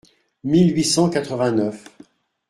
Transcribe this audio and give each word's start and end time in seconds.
mille 0.43 0.73
huit 0.75 0.83
cent 0.83 1.11
quatre-vingt-neuf. 1.11 1.85